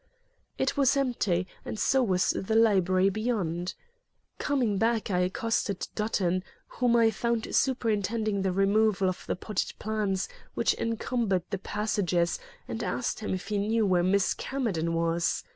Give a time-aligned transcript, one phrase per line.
[0.57, 3.75] It was empty, and so was the library beyond.
[4.39, 10.27] Coming back, I accosted Dutton, whom I found superintending the removal of the potted plants
[10.55, 15.43] which encumbered the passages, and asked him if he knew where Miss Camerden was?